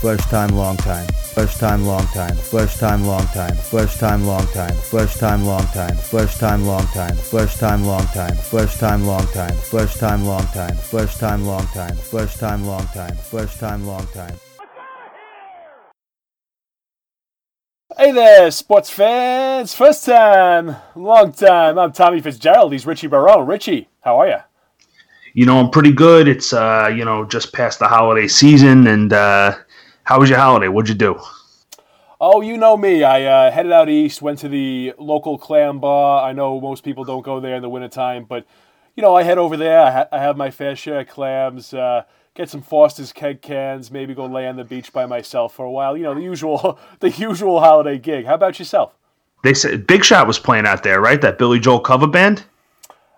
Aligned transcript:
First 0.00 0.30
time, 0.30 0.56
long 0.56 0.78
time. 0.78 1.06
First 1.34 1.60
time, 1.60 1.84
long 1.84 2.06
time. 2.06 2.34
First 2.34 2.80
time, 2.80 3.06
long 3.06 3.26
time. 3.26 3.54
First 3.54 4.00
time, 4.00 4.26
long 4.26 4.46
time. 4.46 4.74
First 4.74 5.20
time, 5.20 5.44
long 5.44 5.66
time. 5.66 5.94
First 5.94 6.40
time, 6.40 6.64
long 6.64 6.86
time. 6.86 7.14
First 7.16 7.60
time, 7.60 7.84
long 7.84 8.06
time. 8.06 8.34
First 8.34 8.80
time, 8.80 9.04
long 9.06 9.26
time. 9.26 9.54
First 9.54 10.00
time, 10.00 10.24
long 10.24 10.46
time. 10.46 10.74
First 10.74 11.20
time, 11.20 11.44
long 11.44 11.66
time. 11.66 11.94
First 11.96 12.40
time, 12.40 12.66
long 12.66 12.86
time. 12.86 13.14
First 13.14 13.60
time, 13.60 13.86
long 13.86 14.06
time. 14.06 14.34
Hey 17.98 18.12
there, 18.12 18.50
sports 18.50 18.88
fans! 18.88 19.74
First 19.74 20.06
time, 20.06 20.76
long 20.96 21.32
time. 21.32 21.78
I'm 21.78 21.92
Tommy 21.92 22.22
Fitzgerald. 22.22 22.72
He's 22.72 22.86
Richie 22.86 23.08
Barone. 23.08 23.46
Richie, 23.46 23.90
how 24.00 24.20
are 24.20 24.28
you? 24.28 24.38
You 25.34 25.44
know, 25.44 25.60
I'm 25.60 25.68
pretty 25.68 25.92
good. 25.92 26.26
It's 26.26 26.54
uh, 26.54 26.90
you 26.90 27.04
know, 27.04 27.26
just 27.26 27.52
past 27.52 27.80
the 27.80 27.88
holiday 27.88 28.28
season, 28.28 28.86
and 28.86 29.12
uh, 29.12 29.56
how 30.04 30.20
was 30.20 30.30
your 30.30 30.38
holiday? 30.38 30.68
What'd 30.68 30.88
you 30.88 30.94
do? 30.94 31.20
Oh, 32.20 32.42
you 32.42 32.58
know 32.58 32.76
me. 32.76 33.02
I 33.02 33.24
uh, 33.24 33.50
headed 33.50 33.72
out 33.72 33.88
east, 33.88 34.20
went 34.20 34.38
to 34.40 34.48
the 34.48 34.92
local 34.98 35.38
clam 35.38 35.80
bar. 35.80 36.22
I 36.22 36.32
know 36.32 36.60
most 36.60 36.84
people 36.84 37.04
don't 37.04 37.24
go 37.24 37.40
there 37.40 37.56
in 37.56 37.62
the 37.62 37.68
wintertime, 37.68 38.24
but 38.24 38.44
you 38.94 39.02
know, 39.02 39.16
I 39.16 39.22
head 39.22 39.38
over 39.38 39.56
there. 39.56 39.80
I, 39.80 39.90
ha- 39.90 40.08
I 40.12 40.18
have 40.18 40.36
my 40.36 40.50
fair 40.50 40.76
share 40.76 41.00
of 41.00 41.08
clams. 41.08 41.72
Uh, 41.72 42.02
get 42.34 42.50
some 42.50 42.60
Foster's 42.60 43.12
keg 43.12 43.40
cans. 43.40 43.90
Maybe 43.90 44.14
go 44.14 44.26
lay 44.26 44.46
on 44.46 44.56
the 44.56 44.64
beach 44.64 44.92
by 44.92 45.06
myself 45.06 45.54
for 45.54 45.64
a 45.64 45.70
while. 45.70 45.96
You 45.96 46.02
know, 46.02 46.14
the 46.14 46.20
usual, 46.20 46.78
the 47.00 47.10
usual 47.10 47.60
holiday 47.60 47.98
gig. 47.98 48.26
How 48.26 48.34
about 48.34 48.58
yourself? 48.58 48.94
They 49.42 49.54
said 49.54 49.86
Big 49.86 50.04
Shot 50.04 50.26
was 50.26 50.38
playing 50.38 50.66
out 50.66 50.82
there, 50.82 51.00
right? 51.00 51.20
That 51.20 51.38
Billy 51.38 51.58
Joel 51.58 51.80
cover 51.80 52.06
band. 52.06 52.44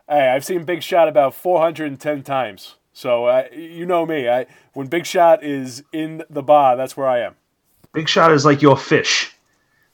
Hey, 0.08 0.28
I've 0.28 0.44
seen 0.44 0.64
Big 0.64 0.82
Shot 0.82 1.08
about 1.08 1.34
410 1.34 2.22
times. 2.22 2.76
So 2.92 3.46
you 3.52 3.86
know 3.86 4.06
me. 4.06 4.28
I 4.28 4.46
when 4.74 4.86
Big 4.86 5.06
Shot 5.06 5.42
is 5.42 5.82
in 5.92 6.22
the 6.28 6.42
bar, 6.42 6.76
that's 6.76 6.96
where 6.96 7.08
I 7.08 7.20
am. 7.20 7.34
Big 7.92 8.08
Shot 8.08 8.32
is 8.32 8.44
like 8.44 8.62
your 8.62 8.76
fish 8.76 9.34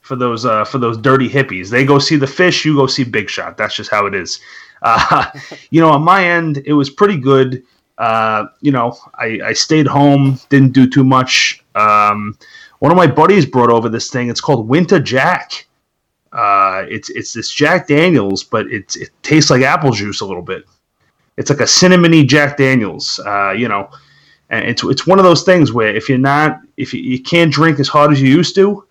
for 0.01 0.15
those 0.15 0.45
uh, 0.45 0.65
for 0.65 0.77
those 0.79 0.97
dirty 0.97 1.29
hippies. 1.29 1.69
They 1.69 1.85
go 1.85 1.99
see 1.99 2.15
the 2.15 2.27
fish, 2.27 2.65
you 2.65 2.75
go 2.75 2.87
see 2.87 3.03
Big 3.03 3.29
Shot. 3.29 3.57
That's 3.57 3.75
just 3.75 3.91
how 3.91 4.05
it 4.05 4.15
is. 4.15 4.39
Uh, 4.81 5.25
you 5.71 5.81
know, 5.81 5.89
on 5.89 6.01
my 6.01 6.23
end, 6.23 6.63
it 6.65 6.71
was 6.71 6.89
pretty 6.89 7.17
good. 7.17 7.61
Uh, 7.97 8.45
you 8.61 8.71
know, 8.71 8.97
I, 9.15 9.41
I 9.47 9.51
stayed 9.51 9.87
home, 9.87 10.39
didn't 10.47 10.71
do 10.71 10.89
too 10.89 11.03
much. 11.03 11.61
Um, 11.75 12.37
one 12.79 12.89
of 12.89 12.95
my 12.95 13.05
buddies 13.05 13.45
brought 13.45 13.69
over 13.69 13.89
this 13.89 14.09
thing. 14.09 14.29
It's 14.29 14.39
called 14.39 14.69
Winter 14.69 14.97
Jack. 15.01 15.67
Uh, 16.31 16.85
it's 16.87 17.09
it's 17.09 17.33
this 17.33 17.51
Jack 17.51 17.89
Daniels, 17.89 18.41
but 18.41 18.67
it 18.71 18.95
it 18.95 19.09
tastes 19.21 19.51
like 19.51 19.63
apple 19.63 19.91
juice 19.91 20.21
a 20.21 20.25
little 20.25 20.43
bit. 20.43 20.63
It's 21.39 21.49
like 21.49 21.61
a 21.61 21.63
cinnamony 21.63 22.27
Jack 22.27 22.57
Daniels. 22.57 23.19
Uh, 23.25 23.51
you 23.51 23.69
know, 23.69 23.89
and 24.49 24.65
it's 24.67 24.83
it's 24.83 25.07
one 25.07 25.19
of 25.19 25.25
those 25.25 25.43
things 25.43 25.71
where 25.71 25.95
if 25.95 26.09
you're 26.09 26.17
not 26.17 26.59
if 26.75 26.93
you, 26.93 27.01
you 27.01 27.23
can't 27.23 27.51
drink 27.51 27.79
as 27.79 27.87
hard 27.87 28.11
as 28.11 28.21
you 28.21 28.29
used 28.29 28.55
to, 28.55 28.85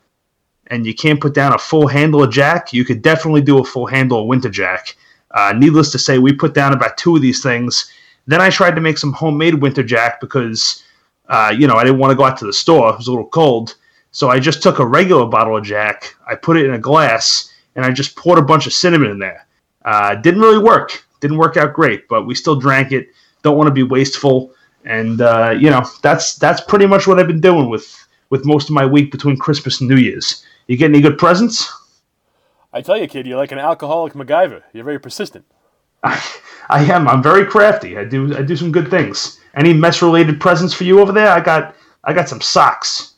and 0.69 0.86
you 0.86 0.94
can't 0.94 1.20
put 1.20 1.34
down 1.34 1.52
a 1.52 1.58
full 1.58 1.86
handle 1.86 2.22
of 2.22 2.30
Jack, 2.30 2.72
you 2.72 2.86
could 2.86 3.02
definitely 3.02 3.42
do 3.42 3.58
a 3.58 3.64
full 3.64 3.86
handle 3.86 4.22
of 4.22 4.26
Winter 4.26 4.48
Jack. 4.48 4.96
Uh, 5.32 5.52
needless 5.54 5.92
to 5.92 5.98
say, 5.98 6.19
we 6.19 6.32
put 6.32 6.54
down 6.54 6.72
about 6.72 6.96
two 6.96 7.14
of 7.16 7.22
these 7.22 7.42
things. 7.42 7.92
Then 8.26 8.41
I 8.41 8.48
tried 8.48 8.74
to 8.76 8.80
make 8.80 8.96
some 8.96 9.12
homemade 9.12 9.54
Winter 9.54 9.82
Jack 9.82 10.19
because, 10.19 10.82
uh, 11.28 11.54
you 11.56 11.66
know, 11.66 11.76
I 11.76 11.84
didn't 11.84 11.98
want 11.98 12.12
to 12.12 12.16
go 12.16 12.24
out 12.24 12.38
to 12.38 12.46
the 12.46 12.52
store. 12.52 12.91
It 12.91 12.96
was 12.96 13.08
a 13.08 13.10
little 13.10 13.28
cold. 13.28 13.76
So 14.10 14.30
I 14.30 14.38
just 14.38 14.62
took 14.62 14.78
a 14.78 14.86
regular 14.86 15.26
bottle 15.26 15.56
of 15.56 15.64
Jack, 15.64 16.16
I 16.26 16.34
put 16.34 16.56
it 16.56 16.64
in 16.64 16.72
a 16.72 16.78
glass, 16.78 17.52
and 17.76 17.84
I 17.84 17.91
just 17.91 18.16
poured 18.16 18.38
a 18.38 18.42
bunch 18.42 18.66
of 18.66 18.72
cinnamon 18.72 19.10
in 19.10 19.19
there. 19.19 19.46
Uh, 19.84 20.14
didn't 20.14 20.41
really 20.41 20.62
work. 20.62 21.04
Didn't 21.20 21.38
work 21.38 21.56
out 21.56 21.72
great, 21.72 22.08
but 22.08 22.27
we 22.27 22.34
still 22.34 22.56
drank 22.56 22.92
it. 22.92 23.08
Don't 23.42 23.56
want 23.56 23.69
to 23.69 23.74
be 23.74 23.83
wasteful, 23.83 24.52
and 24.84 25.20
uh, 25.20 25.55
you 25.58 25.70
know 25.70 25.84
that's 26.02 26.34
that's 26.36 26.60
pretty 26.60 26.86
much 26.86 27.06
what 27.06 27.19
I've 27.19 27.27
been 27.27 27.41
doing 27.41 27.69
with 27.69 28.06
with 28.30 28.44
most 28.44 28.69
of 28.69 28.75
my 28.75 28.84
week 28.84 29.10
between 29.10 29.36
Christmas 29.36 29.80
and 29.80 29.88
New 29.88 29.97
Year's. 29.97 30.44
You 30.66 30.77
get 30.77 30.91
any 30.91 31.00
good 31.00 31.19
presents? 31.19 31.72
I 32.72 32.82
tell 32.82 32.98
you, 32.98 33.09
kid, 33.09 33.26
you're 33.26 33.38
like 33.38 33.53
an 33.53 33.59
alcoholic 33.59 34.12
MacGyver. 34.12 34.62
You're 34.72 34.84
very 34.84 35.00
persistent. 35.00 35.44
I, 36.03 36.22
I 36.70 36.84
am. 36.84 37.09
I'm 37.09 37.22
very 37.22 37.47
crafty. 37.47 37.97
I 37.97 38.04
do. 38.04 38.37
I 38.37 38.43
do 38.43 38.56
some 38.56 38.72
good 38.72 38.91
things. 38.91 39.41
Any 39.54 39.72
mess 39.72 40.03
related 40.03 40.41
presents 40.41 40.75
for 40.75 40.84
you 40.84 41.00
over 41.00 41.12
there? 41.12 41.28
I 41.28 41.41
got. 41.41 41.75
I 42.04 42.12
got 42.12 42.28
some 42.28 42.41
socks. 42.41 43.14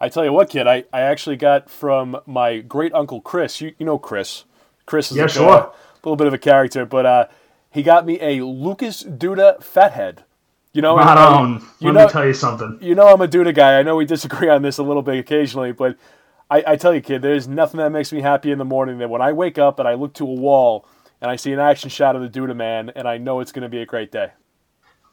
I 0.00 0.08
tell 0.08 0.24
you 0.24 0.32
what, 0.32 0.50
kid, 0.50 0.66
I, 0.66 0.84
I 0.92 1.00
actually 1.00 1.36
got 1.36 1.70
from 1.70 2.20
my 2.26 2.58
great 2.58 2.92
uncle 2.92 3.20
Chris. 3.20 3.60
You, 3.60 3.74
you 3.78 3.86
know 3.86 3.98
Chris. 3.98 4.44
Chris 4.84 5.10
is 5.10 5.16
Yeah, 5.16 5.26
sure. 5.28 5.72
A, 6.04 6.08
little 6.08 6.16
bit 6.16 6.26
of 6.26 6.34
a 6.34 6.38
character, 6.38 6.84
but 6.86 7.06
uh, 7.06 7.26
he 7.70 7.82
got 7.82 8.06
me 8.06 8.18
a 8.20 8.44
Lucas 8.44 9.02
Duda 9.02 9.62
fathead. 9.62 10.24
You 10.72 10.82
know, 10.82 10.96
Not 10.96 11.16
on. 11.18 11.64
you 11.78 11.92
Let 11.92 11.94
know, 11.94 12.06
me 12.06 12.12
tell 12.12 12.26
you 12.26 12.34
something. 12.34 12.78
you 12.80 12.94
know 12.96 13.06
I'm 13.06 13.20
a 13.20 13.28
Duda 13.28 13.54
guy. 13.54 13.78
I 13.78 13.82
know 13.82 13.94
we 13.96 14.04
disagree 14.06 14.48
on 14.48 14.62
this 14.62 14.78
a 14.78 14.82
little 14.82 15.02
bit 15.02 15.18
occasionally, 15.18 15.72
but 15.72 15.96
I, 16.50 16.64
I 16.66 16.76
tell 16.76 16.92
you, 16.92 17.00
kid, 17.00 17.22
there's 17.22 17.46
nothing 17.46 17.78
that 17.78 17.90
makes 17.90 18.12
me 18.12 18.20
happy 18.20 18.50
in 18.50 18.58
the 18.58 18.64
morning 18.64 18.98
than 18.98 19.08
when 19.08 19.22
I 19.22 19.32
wake 19.32 19.56
up 19.56 19.78
and 19.78 19.86
I 19.88 19.94
look 19.94 20.14
to 20.14 20.24
a 20.24 20.34
wall 20.34 20.86
and 21.20 21.30
I 21.30 21.36
see 21.36 21.52
an 21.52 21.60
action 21.60 21.88
shot 21.90 22.16
of 22.16 22.22
the 22.22 22.28
Duda 22.28 22.54
man, 22.56 22.90
and 22.96 23.08
I 23.08 23.18
know 23.18 23.40
it's 23.40 23.52
going 23.52 23.62
to 23.62 23.68
be 23.68 23.80
a 23.80 23.86
great 23.86 24.10
day. 24.12 24.32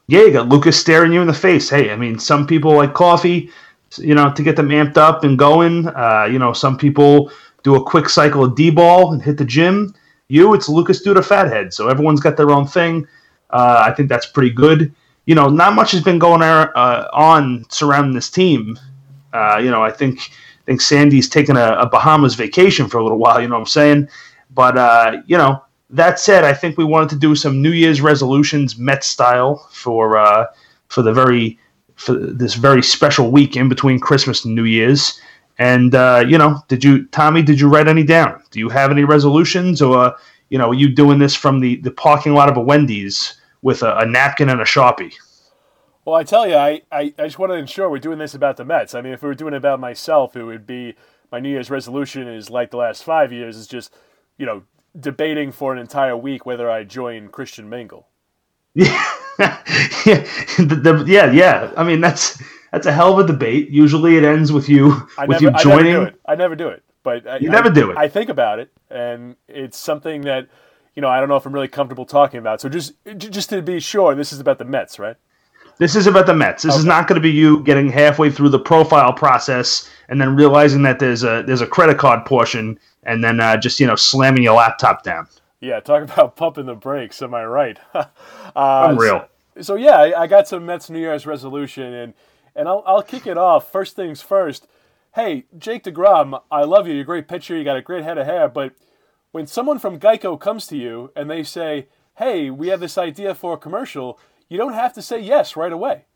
Yeah, 0.08 0.22
you 0.22 0.32
got 0.32 0.48
Lucas 0.48 0.78
staring 0.78 1.12
you 1.12 1.20
in 1.20 1.26
the 1.28 1.32
face. 1.32 1.70
Hey, 1.70 1.90
I 1.90 1.96
mean, 1.96 2.18
some 2.18 2.46
people 2.46 2.74
like 2.74 2.92
coffee, 2.92 3.50
you 3.96 4.14
know, 4.14 4.32
to 4.32 4.42
get 4.42 4.56
them 4.56 4.68
amped 4.68 4.96
up 4.98 5.24
and 5.24 5.38
going. 5.38 5.86
Uh, 5.86 6.28
you 6.30 6.38
know, 6.38 6.52
some 6.52 6.76
people 6.76 7.30
do 7.62 7.76
a 7.76 7.82
quick 7.84 8.08
cycle 8.08 8.44
of 8.44 8.56
D-ball 8.56 9.12
and 9.12 9.22
hit 9.22 9.38
the 9.38 9.44
gym. 9.44 9.94
You, 10.32 10.54
it's 10.54 10.66
Lucas 10.66 11.06
Duda 11.06 11.22
Fathead. 11.22 11.74
So 11.74 11.88
everyone's 11.88 12.20
got 12.20 12.38
their 12.38 12.52
own 12.52 12.66
thing. 12.66 13.06
Uh, 13.50 13.84
I 13.86 13.92
think 13.92 14.08
that's 14.08 14.24
pretty 14.24 14.48
good. 14.48 14.94
You 15.26 15.34
know, 15.34 15.50
not 15.50 15.74
much 15.74 15.90
has 15.90 16.02
been 16.02 16.18
going 16.18 16.40
uh, 16.40 17.06
on 17.12 17.66
surrounding 17.68 18.14
this 18.14 18.30
team. 18.30 18.78
Uh, 19.34 19.60
you 19.62 19.70
know, 19.70 19.82
I 19.82 19.90
think 19.90 20.20
I 20.20 20.64
think 20.64 20.80
Sandy's 20.80 21.28
taking 21.28 21.58
a, 21.58 21.74
a 21.74 21.86
Bahamas 21.86 22.34
vacation 22.34 22.88
for 22.88 22.96
a 22.96 23.02
little 23.02 23.18
while. 23.18 23.42
You 23.42 23.48
know 23.48 23.56
what 23.56 23.60
I'm 23.60 23.66
saying? 23.66 24.08
But 24.54 24.78
uh, 24.78 25.20
you 25.26 25.36
know, 25.36 25.62
that 25.90 26.18
said, 26.18 26.44
I 26.44 26.54
think 26.54 26.78
we 26.78 26.84
wanted 26.84 27.10
to 27.10 27.16
do 27.16 27.36
some 27.36 27.60
New 27.60 27.72
Year's 27.72 28.00
resolutions, 28.00 28.78
Met 28.78 29.04
style, 29.04 29.68
for 29.70 30.16
uh, 30.16 30.46
for 30.88 31.02
the 31.02 31.12
very 31.12 31.58
for 31.96 32.14
this 32.14 32.54
very 32.54 32.82
special 32.82 33.30
week 33.30 33.54
in 33.54 33.68
between 33.68 34.00
Christmas 34.00 34.46
and 34.46 34.54
New 34.54 34.64
Year's. 34.64 35.20
And 35.58 35.94
uh, 35.94 36.24
you 36.26 36.38
know, 36.38 36.58
did 36.68 36.82
you, 36.82 37.06
Tommy? 37.06 37.42
Did 37.42 37.60
you 37.60 37.68
write 37.68 37.88
any 37.88 38.02
down? 38.02 38.42
Do 38.50 38.58
you 38.58 38.68
have 38.70 38.90
any 38.90 39.04
resolutions, 39.04 39.82
or 39.82 40.16
you 40.48 40.58
know, 40.58 40.70
are 40.70 40.74
you 40.74 40.88
doing 40.88 41.18
this 41.18 41.34
from 41.34 41.60
the 41.60 41.76
the 41.76 41.90
parking 41.90 42.34
lot 42.34 42.48
of 42.48 42.56
a 42.56 42.60
Wendy's 42.60 43.34
with 43.62 43.82
a, 43.82 43.96
a 43.98 44.06
napkin 44.06 44.48
and 44.48 44.60
a 44.60 44.64
sharpie? 44.64 45.14
Well, 46.04 46.16
I 46.16 46.24
tell 46.24 46.48
you, 46.48 46.56
I, 46.56 46.82
I, 46.90 47.14
I 47.16 47.24
just 47.24 47.38
want 47.38 47.52
to 47.52 47.56
ensure 47.56 47.88
we're 47.88 47.98
doing 47.98 48.18
this 48.18 48.34
about 48.34 48.56
the 48.56 48.64
Mets. 48.64 48.94
I 48.94 49.00
mean, 49.02 49.12
if 49.12 49.22
we 49.22 49.28
were 49.28 49.36
doing 49.36 49.54
it 49.54 49.58
about 49.58 49.78
myself, 49.78 50.34
it 50.36 50.42
would 50.42 50.66
be 50.66 50.96
my 51.30 51.38
New 51.38 51.48
Year's 51.50 51.70
resolution 51.70 52.26
is 52.26 52.50
like 52.50 52.72
the 52.72 52.76
last 52.76 53.04
five 53.04 53.32
years, 53.32 53.56
is 53.56 53.68
just, 53.68 53.94
you 54.36 54.44
know, 54.44 54.64
debating 54.98 55.52
for 55.52 55.72
an 55.72 55.78
entire 55.78 56.16
week 56.16 56.44
whether 56.44 56.68
I 56.68 56.82
join 56.84 57.28
Christian 57.28 57.68
Mingle. 57.68 58.08
Yeah, 59.38 59.58
yeah, 60.04 60.26
the, 60.58 60.78
the, 60.82 61.04
yeah, 61.08 61.32
yeah. 61.32 61.72
I 61.74 61.84
mean, 61.84 62.02
that's 62.02 62.40
that's 62.72 62.86
a 62.86 62.92
hell 62.92 63.12
of 63.12 63.24
a 63.24 63.26
debate. 63.26 63.68
Usually, 63.70 64.16
it 64.16 64.24
ends 64.24 64.50
with 64.52 64.68
you 64.68 65.06
I 65.18 65.26
with 65.26 65.40
never, 65.42 65.56
you 65.58 65.62
joining. 65.62 65.94
I 65.96 65.98
never 65.98 66.00
do 66.00 66.06
it. 66.06 66.20
I 66.26 66.34
never 66.34 66.56
do 66.56 66.68
it. 66.68 66.82
But 67.04 67.26
I, 67.26 67.38
You 67.38 67.50
never 67.50 67.68
I- 67.68 67.72
do 67.72 67.90
it. 67.90 67.96
I 67.96 68.08
think 68.08 68.28
about 68.28 68.58
it, 68.58 68.70
and 68.90 69.36
it's 69.48 69.76
something 69.78 70.22
that, 70.22 70.48
you 70.94 71.02
know, 71.02 71.08
I 71.08 71.20
don't 71.20 71.28
know 71.28 71.36
if 71.36 71.44
I'm 71.46 71.52
really 71.52 71.68
comfortable 71.68 72.04
talking 72.06 72.38
about. 72.38 72.60
So 72.60 72.68
just 72.68 72.94
just 73.16 73.50
to 73.50 73.60
be 73.62 73.80
sure, 73.80 74.14
this 74.14 74.32
is 74.32 74.40
about 74.40 74.58
the 74.58 74.64
Mets, 74.64 74.98
right? 74.98 75.16
This 75.78 75.96
is 75.96 76.06
about 76.06 76.26
the 76.26 76.34
Mets. 76.34 76.62
This 76.62 76.76
is 76.76 76.84
not 76.84 77.08
going 77.08 77.16
to 77.16 77.22
be 77.22 77.30
you 77.30 77.60
getting 77.64 77.88
halfway 77.88 78.30
through 78.30 78.50
the 78.50 78.58
profile 78.58 79.12
process 79.12 79.90
and 80.08 80.20
then 80.20 80.36
realizing 80.36 80.82
that 80.82 80.98
there's 80.98 81.24
a 81.24 81.42
there's 81.46 81.62
a 81.62 81.66
credit 81.66 81.98
card 81.98 82.24
portion 82.24 82.78
and 83.02 83.24
then 83.24 83.40
uh, 83.40 83.56
just 83.56 83.80
you 83.80 83.86
know 83.86 83.96
slamming 83.96 84.42
your 84.42 84.54
laptop 84.54 85.02
down. 85.02 85.26
Yeah, 85.60 85.80
talk 85.80 86.02
about 86.02 86.36
pumping 86.36 86.66
the 86.66 86.74
brakes. 86.74 87.20
Am 87.22 87.34
I 87.34 87.44
right? 87.44 87.78
uh, 87.94 88.06
Unreal. 88.54 89.26
So 89.60 89.74
yeah, 89.74 89.96
I, 89.96 90.22
I 90.22 90.26
got 90.26 90.46
some 90.46 90.66
Mets 90.66 90.88
New 90.90 91.00
Year's 91.00 91.26
resolution, 91.26 91.92
and 91.92 92.14
and 92.54 92.68
I'll 92.68 92.82
I'll 92.86 93.02
kick 93.02 93.26
it 93.26 93.38
off. 93.38 93.70
First 93.70 93.96
things 93.96 94.22
first. 94.22 94.66
Hey, 95.14 95.44
Jake 95.58 95.84
Degrom, 95.84 96.40
I 96.50 96.64
love 96.64 96.86
you. 96.86 96.94
You're 96.94 97.02
a 97.02 97.06
great 97.06 97.28
pitcher. 97.28 97.56
You 97.56 97.64
got 97.64 97.76
a 97.76 97.82
great 97.82 98.02
head 98.04 98.16
of 98.18 98.26
hair. 98.26 98.48
But 98.48 98.72
when 99.30 99.46
someone 99.46 99.78
from 99.78 99.98
Geico 99.98 100.40
comes 100.40 100.66
to 100.68 100.76
you 100.76 101.12
and 101.14 101.30
they 101.30 101.42
say, 101.42 101.88
"Hey, 102.16 102.50
we 102.50 102.68
have 102.68 102.80
this 102.80 102.96
idea 102.98 103.34
for 103.34 103.54
a 103.54 103.58
commercial," 103.58 104.18
you 104.48 104.56
don't 104.58 104.72
have 104.74 104.92
to 104.94 105.02
say 105.02 105.18
yes 105.20 105.56
right 105.56 105.72
away. 105.72 106.06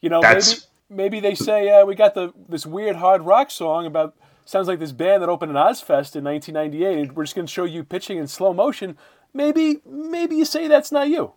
You 0.00 0.10
know, 0.10 0.20
That's- 0.20 0.66
maybe 0.88 1.18
maybe 1.18 1.20
they 1.20 1.34
say 1.34 1.70
uh, 1.70 1.86
we 1.86 1.94
got 1.94 2.14
the 2.14 2.32
this 2.48 2.66
weird 2.66 2.96
hard 2.96 3.22
rock 3.22 3.50
song 3.50 3.86
about 3.86 4.14
sounds 4.44 4.68
like 4.68 4.78
this 4.78 4.92
band 4.92 5.22
that 5.22 5.28
opened 5.28 5.50
an 5.50 5.56
Ozzfest 5.56 6.16
in 6.16 6.24
1998, 6.24 6.98
and 6.98 7.16
we're 7.16 7.24
just 7.24 7.34
going 7.34 7.46
to 7.46 7.52
show 7.52 7.64
you 7.64 7.84
pitching 7.84 8.18
in 8.18 8.26
slow 8.26 8.52
motion. 8.52 8.96
Maybe 9.32 9.80
maybe 9.86 10.36
you 10.36 10.44
say 10.44 10.68
that's 10.68 10.92
not 10.92 11.08
you. 11.08 11.32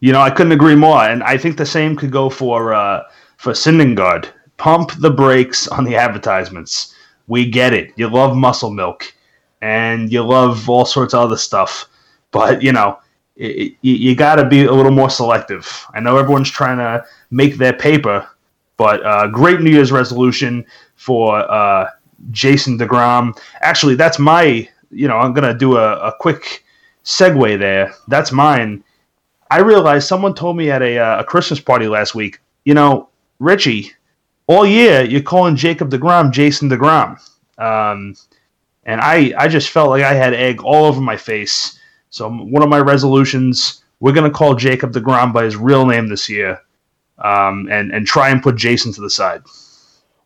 You 0.00 0.12
know, 0.12 0.20
I 0.20 0.30
couldn't 0.30 0.52
agree 0.52 0.76
more, 0.76 1.02
and 1.02 1.22
I 1.22 1.36
think 1.38 1.56
the 1.56 1.66
same 1.66 1.96
could 1.96 2.12
go 2.12 2.30
for 2.30 2.72
uh, 2.72 3.02
for 3.36 3.52
Syndergaard. 3.52 4.28
Pump 4.56 4.92
the 4.98 5.10
brakes 5.10 5.68
on 5.68 5.84
the 5.84 5.96
advertisements. 5.96 6.94
We 7.28 7.48
get 7.50 7.72
it. 7.74 7.92
You 7.96 8.08
love 8.08 8.36
muscle 8.36 8.70
milk, 8.70 9.14
and 9.62 10.10
you 10.12 10.22
love 10.22 10.68
all 10.68 10.84
sorts 10.84 11.14
of 11.14 11.20
other 11.20 11.36
stuff, 11.36 11.88
but 12.30 12.62
you 12.62 12.72
know, 12.72 12.98
it, 13.36 13.74
you, 13.82 13.94
you 13.94 14.14
got 14.16 14.36
to 14.36 14.46
be 14.46 14.64
a 14.64 14.72
little 14.72 14.92
more 14.92 15.10
selective. 15.10 15.86
I 15.94 16.00
know 16.00 16.16
everyone's 16.16 16.50
trying 16.50 16.78
to 16.78 17.04
make 17.30 17.56
their 17.56 17.72
paper, 17.72 18.28
But 18.76 19.04
uh, 19.04 19.26
great 19.28 19.60
New 19.60 19.70
Year's 19.70 19.92
resolution 19.92 20.64
for 20.96 21.38
uh, 21.50 21.90
Jason 22.30 22.78
DeGrom. 22.78 23.38
Actually, 23.60 23.96
that's 23.96 24.18
my, 24.18 24.68
you 24.90 25.08
know, 25.08 25.18
I'm 25.18 25.34
to 25.34 25.54
do 25.54 25.76
a, 25.76 25.98
a, 25.98 26.14
quick 26.18 26.64
segue 27.04 27.58
there. 27.58 27.92
That's 28.08 28.32
mine. 28.32 28.82
I 29.50 29.60
realized 29.60 30.08
someone 30.08 30.34
told 30.34 30.56
me 30.56 30.70
at 30.70 30.82
a, 30.82 30.98
uh, 30.98 31.20
a 31.20 31.24
Christmas 31.24 31.60
party 31.60 31.88
last 31.88 32.14
week, 32.14 32.40
you 32.64 32.74
know, 32.74 33.08
Richie, 33.38 33.92
all 34.46 34.66
year 34.66 35.02
you're 35.02 35.22
calling 35.22 35.56
Jacob 35.56 35.90
DeGrom 35.90 36.32
Jason 36.32 36.68
DeGrom. 36.68 37.18
Um, 37.58 38.14
and 38.84 39.00
I, 39.00 39.32
I 39.36 39.48
just 39.48 39.70
felt 39.70 39.90
like 39.90 40.02
I 40.02 40.14
had 40.14 40.34
egg 40.34 40.62
all 40.62 40.84
over 40.84 41.00
my 41.00 41.16
face. 41.16 41.78
So 42.10 42.30
one 42.30 42.62
of 42.62 42.68
my 42.68 42.78
resolutions, 42.78 43.82
we're 44.00 44.12
going 44.12 44.30
to 44.30 44.36
call 44.36 44.54
Jacob 44.54 44.92
DeGrom 44.92 45.32
by 45.32 45.44
his 45.44 45.56
real 45.56 45.86
name 45.86 46.08
this 46.08 46.28
year 46.28 46.60
um, 47.18 47.68
and, 47.70 47.92
and 47.92 48.06
try 48.06 48.30
and 48.30 48.42
put 48.42 48.56
Jason 48.56 48.92
to 48.92 49.00
the 49.00 49.10
side. 49.10 49.42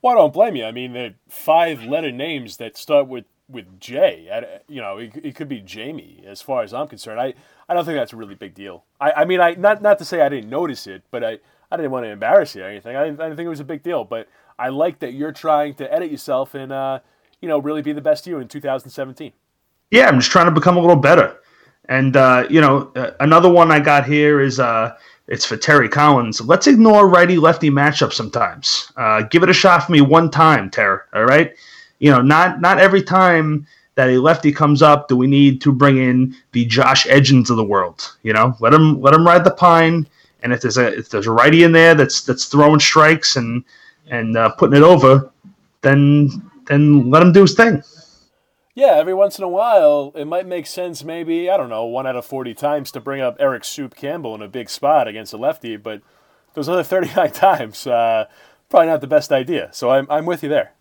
Well, 0.00 0.14
I 0.14 0.16
don't 0.16 0.32
blame 0.32 0.56
you. 0.56 0.64
I 0.64 0.72
mean, 0.72 0.92
the 0.92 1.14
five 1.28 1.84
letter 1.84 2.10
names 2.10 2.56
that 2.56 2.76
start 2.76 3.08
with 3.08 3.24
with 3.52 3.80
J. 3.80 4.60
You 4.68 4.80
know, 4.80 4.98
it, 4.98 5.12
it, 5.22 5.34
could 5.34 5.48
be 5.48 5.60
Jamie, 5.60 6.24
as 6.26 6.42
far 6.42 6.62
as 6.62 6.74
I'm 6.74 6.88
concerned. 6.88 7.20
I, 7.20 7.34
I 7.68 7.74
don't 7.74 7.84
think 7.84 7.96
that's 7.96 8.12
a 8.12 8.16
really 8.16 8.34
big 8.34 8.54
deal. 8.54 8.84
I, 9.00 9.12
I 9.12 9.24
mean, 9.24 9.40
I 9.40 9.54
not 9.54 9.82
not 9.82 9.98
to 9.98 10.04
say 10.04 10.20
I 10.20 10.28
didn't 10.28 10.50
notice 10.50 10.86
it, 10.86 11.02
but 11.10 11.22
I, 11.22 11.38
I 11.70 11.76
didn't 11.76 11.92
want 11.92 12.04
to 12.04 12.10
embarrass 12.10 12.54
you 12.54 12.62
or 12.62 12.66
anything. 12.66 12.96
I 12.96 13.04
didn't, 13.04 13.20
I 13.20 13.24
didn't 13.24 13.36
think 13.36 13.46
it 13.46 13.50
was 13.50 13.60
a 13.60 13.64
big 13.64 13.82
deal. 13.82 14.04
But 14.04 14.28
I 14.58 14.68
like 14.68 14.98
that 15.00 15.12
you're 15.12 15.32
trying 15.32 15.74
to 15.74 15.92
edit 15.92 16.10
yourself 16.10 16.54
and 16.54 16.72
uh, 16.72 17.00
you 17.40 17.48
know 17.48 17.58
really 17.58 17.82
be 17.82 17.92
the 17.92 18.00
best 18.00 18.26
you 18.26 18.38
in 18.38 18.48
2017. 18.48 19.32
Yeah, 19.90 20.08
I'm 20.08 20.18
just 20.18 20.30
trying 20.30 20.46
to 20.46 20.52
become 20.52 20.76
a 20.76 20.80
little 20.80 20.96
better. 20.96 21.38
And 21.88 22.16
uh, 22.16 22.46
you 22.48 22.60
know, 22.60 22.92
uh, 22.94 23.12
another 23.20 23.50
one 23.50 23.70
I 23.70 23.80
got 23.80 24.06
here 24.06 24.40
is 24.40 24.60
uh, 24.60 24.96
it's 25.28 25.44
for 25.44 25.56
Terry 25.56 25.88
Collins. 25.88 26.40
Let's 26.40 26.66
ignore 26.66 27.08
righty 27.08 27.38
lefty 27.38 27.70
matchups 27.70 28.14
sometimes. 28.14 28.92
Uh, 28.96 29.22
give 29.22 29.42
it 29.42 29.48
a 29.48 29.54
shot 29.54 29.84
for 29.84 29.92
me 29.92 30.00
one 30.00 30.30
time, 30.30 30.70
Terry. 30.70 30.98
All 31.14 31.24
right, 31.24 31.54
you 32.02 32.10
know, 32.10 32.20
not 32.20 32.60
not 32.60 32.78
every 32.78 33.02
time 33.02 33.66
that 33.94 34.08
a 34.08 34.18
lefty 34.18 34.52
comes 34.52 34.82
up 34.82 35.08
do 35.08 35.16
we 35.16 35.26
need 35.26 35.60
to 35.60 35.70
bring 35.70 35.98
in 35.98 36.34
the 36.52 36.64
Josh 36.64 37.06
Edgins 37.06 37.48
of 37.50 37.56
the 37.56 37.64
world. 37.64 38.16
You 38.22 38.32
know, 38.32 38.56
let 38.60 38.74
him 38.74 39.00
let 39.00 39.14
him 39.14 39.26
ride 39.26 39.44
the 39.44 39.52
pine. 39.52 40.06
And 40.42 40.52
if 40.52 40.60
there's 40.60 40.76
a 40.76 40.88
if 40.98 41.08
there's 41.10 41.26
a 41.26 41.32
righty 41.32 41.62
in 41.62 41.72
there 41.72 41.94
that's 41.94 42.22
that's 42.22 42.46
throwing 42.46 42.80
strikes 42.80 43.36
and 43.36 43.64
and 44.08 44.36
uh, 44.36 44.50
putting 44.50 44.76
it 44.76 44.82
over, 44.82 45.30
then 45.82 46.28
then 46.66 47.10
let 47.10 47.22
him 47.22 47.32
do 47.32 47.42
his 47.42 47.54
thing 47.54 47.82
yeah, 48.74 48.94
every 48.94 49.12
once 49.12 49.36
in 49.36 49.44
a 49.44 49.48
while, 49.48 50.12
it 50.14 50.24
might 50.24 50.46
make 50.46 50.66
sense, 50.66 51.04
maybe, 51.04 51.50
I 51.50 51.58
don't 51.58 51.68
know, 51.68 51.84
one 51.84 52.06
out 52.06 52.16
of 52.16 52.24
40 52.24 52.54
times 52.54 52.90
to 52.92 53.00
bring 53.00 53.20
up 53.20 53.36
Eric 53.38 53.64
Soup 53.64 53.94
Campbell 53.94 54.34
in 54.34 54.40
a 54.40 54.48
big 54.48 54.70
spot 54.70 55.06
against 55.06 55.34
a 55.34 55.36
lefty, 55.36 55.76
but 55.76 56.00
those 56.54 56.70
other 56.70 56.82
39 56.82 57.30
times, 57.32 57.86
uh, 57.86 58.26
probably 58.70 58.86
not 58.86 59.02
the 59.02 59.06
best 59.06 59.30
idea. 59.30 59.68
So 59.72 59.90
I'm, 59.90 60.06
I'm 60.08 60.24
with 60.24 60.42
you 60.42 60.48
there. 60.48 60.72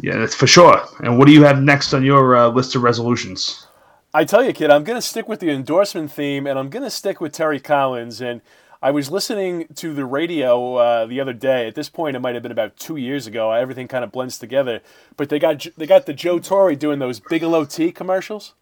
Yeah, 0.00 0.18
that's 0.18 0.34
for 0.34 0.46
sure. 0.46 0.82
And 1.00 1.18
what 1.18 1.26
do 1.26 1.32
you 1.32 1.44
have 1.44 1.62
next 1.62 1.94
on 1.94 2.04
your 2.04 2.36
uh, 2.36 2.48
list 2.48 2.74
of 2.74 2.82
resolutions? 2.82 3.66
I 4.12 4.24
tell 4.24 4.44
you, 4.44 4.52
kid, 4.52 4.70
I'm 4.70 4.84
going 4.84 4.98
to 4.98 5.06
stick 5.06 5.28
with 5.28 5.40
the 5.40 5.50
endorsement 5.50 6.10
theme, 6.10 6.46
and 6.46 6.58
I'm 6.58 6.70
going 6.70 6.82
to 6.82 6.90
stick 6.90 7.20
with 7.20 7.32
Terry 7.32 7.60
Collins. 7.60 8.20
And 8.20 8.40
I 8.82 8.90
was 8.90 9.10
listening 9.10 9.66
to 9.74 9.94
the 9.94 10.04
radio 10.04 10.76
uh, 10.76 11.06
the 11.06 11.20
other 11.20 11.32
day. 11.32 11.66
At 11.66 11.74
this 11.74 11.88
point, 11.88 12.16
it 12.16 12.20
might 12.20 12.34
have 12.34 12.42
been 12.42 12.52
about 12.52 12.76
two 12.76 12.96
years 12.96 13.26
ago. 13.26 13.52
Everything 13.52 13.88
kind 13.88 14.04
of 14.04 14.12
blends 14.12 14.38
together. 14.38 14.80
But 15.16 15.28
they 15.28 15.38
got 15.38 15.66
they 15.76 15.86
got 15.86 16.06
the 16.06 16.14
Joe 16.14 16.38
Torre 16.38 16.74
doing 16.74 16.98
those 16.98 17.20
Bigelow 17.20 17.64
tea 17.64 17.92
commercials. 17.92 18.54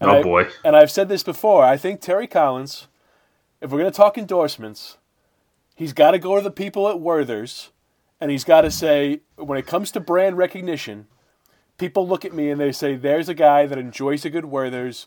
And 0.00 0.10
oh 0.10 0.18
I, 0.18 0.22
boy! 0.22 0.48
And 0.64 0.76
I've 0.76 0.90
said 0.90 1.08
this 1.08 1.22
before. 1.22 1.64
I 1.64 1.76
think 1.76 2.00
Terry 2.00 2.26
Collins, 2.26 2.88
if 3.60 3.70
we're 3.70 3.78
going 3.78 3.90
to 3.90 3.96
talk 3.96 4.18
endorsements, 4.18 4.98
he's 5.74 5.92
got 5.92 6.12
to 6.12 6.18
go 6.18 6.36
to 6.36 6.42
the 6.42 6.50
people 6.50 6.88
at 6.88 7.00
Werther's, 7.00 7.70
and 8.20 8.30
he's 8.30 8.44
got 8.44 8.62
to 8.62 8.70
say, 8.70 9.20
when 9.36 9.58
it 9.58 9.66
comes 9.66 9.90
to 9.92 10.00
brand 10.00 10.36
recognition, 10.36 11.06
people 11.78 12.06
look 12.06 12.24
at 12.24 12.32
me 12.32 12.50
and 12.50 12.60
they 12.60 12.72
say, 12.72 12.96
"There's 12.96 13.28
a 13.28 13.34
guy 13.34 13.66
that 13.66 13.78
enjoys 13.78 14.24
a 14.24 14.30
good 14.30 14.46
Werther's." 14.46 15.04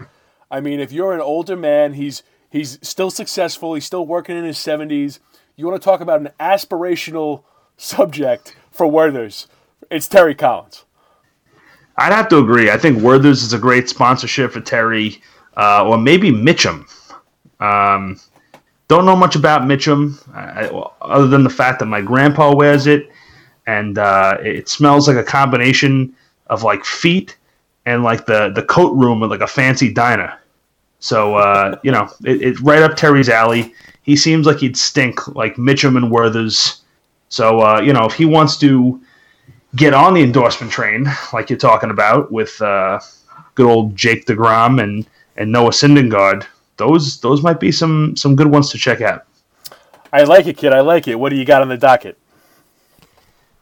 I 0.49 0.61
mean, 0.61 0.79
if 0.79 0.91
you're 0.91 1.13
an 1.13 1.21
older 1.21 1.55
man, 1.55 1.93
he's 1.93 2.23
He's 2.49 2.79
still 2.81 3.11
successful. 3.11 3.73
He's 3.73 3.85
still 3.85 4.05
working 4.05 4.37
in 4.37 4.45
his 4.45 4.57
70s. 4.57 5.19
You 5.55 5.67
want 5.67 5.81
to 5.81 5.85
talk 5.85 6.01
about 6.01 6.21
an 6.21 6.29
aspirational 6.39 7.43
subject 7.75 8.55
for 8.71 8.87
Werther's? 8.87 9.47
It's 9.91 10.07
Terry 10.07 10.35
Collins. 10.35 10.85
I'd 11.97 12.13
have 12.13 12.29
to 12.29 12.37
agree. 12.37 12.69
I 12.69 12.77
think 12.77 13.01
Werther's 13.01 13.43
is 13.43 13.53
a 13.53 13.59
great 13.59 13.89
sponsorship 13.89 14.51
for 14.51 14.61
Terry, 14.61 15.21
uh, 15.57 15.85
or 15.85 15.97
maybe 15.97 16.31
Mitchum. 16.31 16.85
Um, 17.59 18.19
don't 18.87 19.05
know 19.05 19.15
much 19.15 19.35
about 19.35 19.63
Mitchum, 19.63 20.17
I, 20.33 20.67
other 21.01 21.27
than 21.27 21.43
the 21.43 21.49
fact 21.49 21.79
that 21.79 21.87
my 21.87 22.01
grandpa 22.01 22.55
wears 22.55 22.87
it, 22.87 23.09
and 23.65 23.97
uh, 23.97 24.37
it 24.41 24.69
smells 24.69 25.07
like 25.07 25.17
a 25.17 25.23
combination 25.23 26.15
of 26.47 26.63
like 26.63 26.85
feet 26.85 27.37
and 27.85 28.03
like 28.03 28.25
the 28.25 28.49
the 28.49 28.63
coat 28.63 28.93
room 28.95 29.23
of 29.23 29.29
like 29.29 29.41
a 29.41 29.47
fancy 29.47 29.91
diner. 29.91 30.39
So 30.99 31.35
uh, 31.35 31.77
you 31.83 31.91
know, 31.91 32.09
it's 32.23 32.59
it, 32.59 32.63
right 32.63 32.81
up 32.81 32.95
Terry's 32.95 33.29
alley. 33.29 33.73
He 34.03 34.15
seems 34.15 34.47
like 34.47 34.57
he'd 34.57 34.77
stink 34.77 35.27
like 35.35 35.55
Mitchum 35.55 35.97
and 35.97 36.09
Werther's. 36.09 36.81
So 37.29 37.59
uh, 37.59 37.81
you 37.81 37.93
know, 37.93 38.05
if 38.05 38.13
he 38.13 38.25
wants 38.25 38.57
to 38.57 39.01
get 39.75 39.93
on 39.93 40.13
the 40.13 40.23
endorsement 40.23 40.71
train, 40.71 41.05
like 41.33 41.49
you're 41.49 41.59
talking 41.59 41.91
about 41.91 42.31
with 42.31 42.61
uh, 42.61 42.99
good 43.55 43.67
old 43.67 43.95
Jake 43.95 44.25
Degrom 44.25 44.81
and 44.81 45.05
and 45.35 45.51
Noah 45.51 45.71
Syndergaard, 45.71 46.45
those 46.77 47.19
those 47.19 47.41
might 47.43 47.59
be 47.59 47.71
some 47.71 48.15
some 48.15 48.35
good 48.35 48.47
ones 48.47 48.69
to 48.71 48.77
check 48.77 49.01
out. 49.01 49.25
I 50.13 50.23
like 50.23 50.47
it, 50.47 50.57
kid. 50.57 50.73
I 50.73 50.81
like 50.81 51.07
it. 51.07 51.15
What 51.15 51.29
do 51.29 51.35
you 51.35 51.45
got 51.45 51.61
on 51.61 51.69
the 51.69 51.77
docket? 51.77 52.17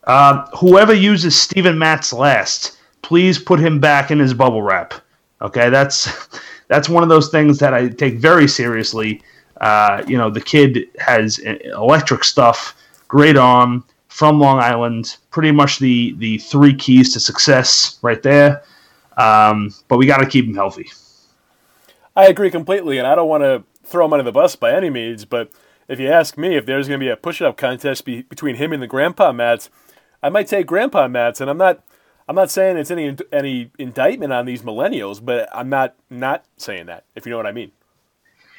Uh, 0.04 0.46
whoever 0.58 0.94
uses 0.94 1.40
Steven 1.40 1.78
Matz 1.78 2.14
last, 2.14 2.78
please 3.02 3.40
put 3.40 3.60
him 3.60 3.80
back 3.80 4.12
in 4.12 4.20
his 4.20 4.34
bubble 4.34 4.62
wrap. 4.62 4.94
Okay, 5.42 5.70
that's 5.70 6.30
that's 6.68 6.90
one 6.90 7.04
of 7.04 7.10
those 7.10 7.30
things 7.30 7.58
that 7.60 7.74
I 7.74 7.88
take 7.90 8.16
very 8.16 8.48
seriously. 8.48 9.22
Uh, 9.62 10.04
you 10.08 10.18
know, 10.18 10.30
the 10.30 10.42
kid 10.42 10.90
has 11.00 11.40
electric 11.40 12.24
stuff, 12.24 12.76
great 13.08 13.38
arm 13.38 13.84
from 14.10 14.40
Long 14.40 14.60
Island, 14.60 15.18
pretty 15.32 15.52
much 15.52 15.80
the 15.80 16.14
the 16.18 16.38
three 16.38 16.76
keys 16.76 17.14
to 17.14 17.20
success 17.20 17.98
right 18.02 18.22
there. 18.22 18.64
Um, 19.18 19.74
but 19.88 19.98
we 19.98 20.06
got 20.06 20.18
to 20.18 20.28
keep 20.28 20.46
him 20.46 20.54
healthy. 20.54 20.90
I 22.16 22.28
agree 22.28 22.50
completely, 22.50 22.98
and 22.98 23.06
I 23.06 23.16
don't 23.16 23.30
want 23.30 23.44
to 23.44 23.64
throw 23.84 24.06
him 24.06 24.14
under 24.14 24.24
the 24.24 24.32
bus 24.32 24.56
by 24.56 24.74
any 24.74 24.90
means. 24.90 25.26
But 25.26 25.52
if 25.88 26.00
you 26.00 26.08
ask 26.08 26.38
me 26.38 26.56
if 26.56 26.66
there's 26.66 26.88
going 26.88 27.00
to 27.00 27.04
be 27.06 27.10
a 27.10 27.18
push-up 27.18 27.58
contest 27.58 28.06
be- 28.06 28.24
between 28.24 28.56
him 28.56 28.72
and 28.72 28.82
the 28.82 28.88
Grandpa 28.88 29.32
Matz, 29.32 29.70
I 30.24 30.30
might 30.30 30.48
take 30.48 30.66
Grandpa 30.66 31.08
Matz, 31.08 31.42
and 31.42 31.50
I'm 31.50 31.58
not 31.58 31.84
I'm 32.28 32.36
not 32.36 32.50
saying 32.50 32.78
it's 32.78 32.92
any 32.92 33.16
any 33.32 33.72
indictment 33.78 34.34
on 34.34 34.46
these 34.46 34.64
millennials, 34.64 35.24
but 35.24 35.48
I'm 35.54 35.70
not 35.70 35.96
not 36.10 36.46
saying 36.58 36.88
that. 36.88 37.06
If 37.16 37.26
you 37.26 37.30
know 37.30 37.38
what 37.38 37.46
I 37.46 37.52
mean. 37.52 37.72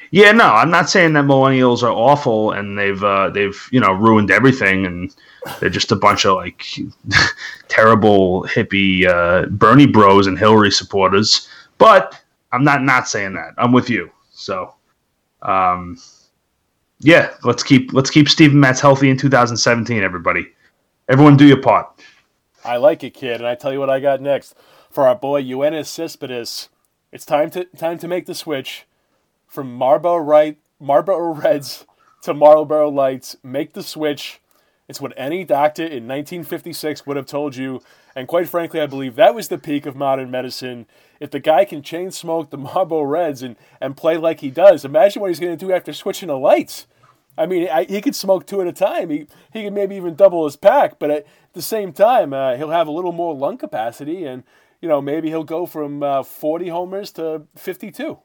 Yeah, 0.09 0.31
no, 0.31 0.45
I'm 0.45 0.69
not 0.69 0.89
saying 0.89 1.13
that 1.13 1.25
millennials 1.25 1.83
are 1.83 1.91
awful 1.91 2.51
and 2.51 2.77
they've 2.77 3.03
uh, 3.03 3.29
they've 3.29 3.67
you 3.71 3.81
know 3.81 3.91
ruined 3.91 4.31
everything 4.31 4.85
and 4.85 5.13
they're 5.59 5.69
just 5.69 5.91
a 5.91 5.97
bunch 5.97 6.25
of 6.25 6.35
like 6.35 6.65
terrible 7.67 8.43
hippie 8.43 9.05
uh, 9.05 9.47
Bernie 9.47 9.87
Bros 9.87 10.27
and 10.27 10.39
Hillary 10.39 10.71
supporters. 10.71 11.49
But 11.77 12.17
I'm 12.57 12.63
not 12.63 12.81
not 12.81 13.07
saying 13.07 13.33
that. 13.33 13.53
I'm 13.59 13.71
with 13.71 13.87
you. 13.87 14.09
So, 14.31 14.73
um, 15.43 15.95
yeah, 16.99 17.35
let's 17.43 17.61
keep 17.61 17.93
let's 17.93 18.09
keep 18.09 18.27
Steven 18.27 18.59
Matz 18.59 18.79
healthy 18.81 19.11
in 19.11 19.17
2017. 19.17 20.01
Everybody, 20.01 20.47
everyone, 21.07 21.37
do 21.37 21.45
your 21.45 21.61
part. 21.61 21.87
I 22.65 22.77
like 22.77 23.03
it, 23.03 23.13
kid. 23.13 23.35
And 23.35 23.45
I 23.45 23.53
tell 23.53 23.71
you 23.71 23.79
what 23.79 23.91
I 23.91 23.99
got 23.99 24.21
next. 24.21 24.55
For 24.89 25.07
our 25.07 25.13
boy 25.13 25.43
Yoenis 25.43 25.85
Cespedes, 25.85 26.69
it's 27.11 27.25
time 27.25 27.51
to 27.51 27.65
time 27.77 27.99
to 27.99 28.07
make 28.07 28.25
the 28.25 28.33
switch 28.33 28.87
from 29.45 29.71
Marlboro 29.71 30.17
right 30.17 30.57
Marlboro 30.79 31.35
Reds 31.35 31.85
to 32.23 32.33
Marlboro 32.33 32.89
Lights. 32.89 33.37
Make 33.43 33.73
the 33.73 33.83
switch. 33.83 34.41
It's 34.87 35.01
what 35.01 35.13
any 35.17 35.43
doctor 35.43 35.83
in 35.83 36.07
1956 36.07 37.05
would 37.05 37.17
have 37.17 37.25
told 37.25 37.57
you. 37.57 37.81
And 38.15 38.27
quite 38.27 38.47
frankly, 38.47 38.79
I 38.79 38.85
believe 38.85 39.15
that 39.15 39.35
was 39.35 39.49
the 39.49 39.57
peak 39.57 39.85
of 39.85 39.97
modern 39.97 40.31
medicine. 40.31 40.85
If 41.19 41.31
the 41.31 41.41
guy 41.41 41.65
can 41.65 41.81
chain 41.81 42.11
smoke 42.11 42.51
the 42.51 42.57
Marlboro 42.57 43.03
Reds 43.03 43.43
and, 43.43 43.57
and 43.81 43.97
play 43.97 44.15
like 44.17 44.39
he 44.39 44.49
does, 44.49 44.85
imagine 44.85 45.21
what 45.21 45.27
he's 45.29 45.41
going 45.41 45.57
to 45.57 45.65
do 45.65 45.73
after 45.73 45.91
switching 45.91 46.29
the 46.29 46.37
lights. 46.37 46.87
I 47.37 47.45
mean, 47.45 47.67
I, 47.69 47.83
he 47.83 48.01
could 48.01 48.15
smoke 48.15 48.47
two 48.47 48.61
at 48.61 48.67
a 48.67 48.71
time. 48.71 49.09
He, 49.09 49.27
he 49.51 49.63
could 49.63 49.73
maybe 49.73 49.95
even 49.95 50.15
double 50.15 50.45
his 50.45 50.55
pack, 50.55 50.97
but 50.99 51.11
at 51.11 51.25
the 51.53 51.61
same 51.61 51.91
time, 51.91 52.33
uh, 52.33 52.55
he'll 52.55 52.71
have 52.71 52.87
a 52.87 52.91
little 52.91 53.11
more 53.11 53.35
lung 53.35 53.57
capacity, 53.57 54.25
and 54.25 54.43
you 54.81 54.89
know 54.89 55.01
maybe 55.01 55.27
he'll 55.27 55.43
go 55.43 55.67
from 55.67 56.01
uh, 56.01 56.23
40 56.23 56.69
homers 56.69 57.11
to 57.11 57.43
52. 57.55 58.17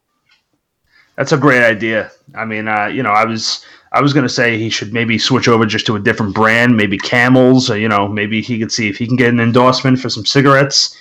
That's 1.17 1.33
a 1.33 1.39
great 1.39 1.63
idea. 1.63 2.11
I 2.35 2.45
mean, 2.45 2.69
uh, 2.69 2.87
you 2.87 3.03
know, 3.03 3.11
I 3.11 3.25
was 3.25 3.65
I 3.93 4.01
was 4.01 4.13
going 4.13 4.27
to 4.27 4.33
say 4.33 4.59
he 4.59 4.71
should 4.71 4.93
maybe 4.93 5.19
switch 5.19 5.49
over 5.49 5.67
just 5.67 5.87
to 5.87 5.97
a 5.97 6.01
different 6.01 6.35
brand, 6.35 6.77
maybe 6.77 6.99
Camels, 6.99 7.71
or 7.71 7.79
you 7.79 7.89
know, 7.89 8.09
maybe 8.09 8.41
he 8.41 8.59
could 8.59 8.73
see 8.73 8.89
if 8.89 8.97
he 8.97 9.07
can 9.07 9.17
get 9.17 9.29
an 9.29 9.41
endorsement 9.41 10.01
for 10.01 10.09
some 10.09 10.25
cigarettes. 10.25 10.97